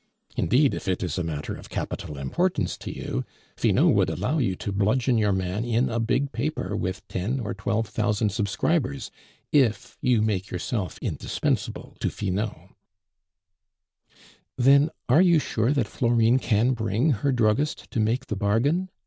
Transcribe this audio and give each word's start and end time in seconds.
Indeed, 0.35 0.73
if 0.73 0.87
it 0.87 1.03
is 1.03 1.19
a 1.19 1.23
matter 1.23 1.53
of 1.53 1.69
capital 1.69 2.17
importance 2.17 2.75
to 2.75 2.91
you, 2.91 3.23
Finot 3.55 3.93
would 3.93 4.09
allow 4.09 4.39
you 4.39 4.55
to 4.55 4.71
bludgeon 4.71 5.15
your 5.19 5.31
man 5.31 5.63
in 5.63 5.89
a 5.89 5.99
big 5.99 6.31
paper 6.31 6.75
with 6.75 7.07
ten 7.07 7.39
or 7.39 7.53
twelve 7.53 7.85
thousand 7.87 8.31
subscribers, 8.31 9.11
if 9.51 9.99
you 10.01 10.23
make 10.23 10.49
yourself 10.49 10.97
indispensable 11.03 11.95
to 11.99 12.09
Finot." 12.09 12.71
"Then 14.57 14.89
are 15.07 15.21
you 15.21 15.37
sure 15.37 15.71
that 15.71 15.85
Florine 15.87 16.39
can 16.39 16.73
bring 16.73 17.11
her 17.21 17.31
druggist 17.31 17.91
to 17.91 17.99
make 17.99 18.25
the 18.25 18.35
bargain?" 18.35 18.89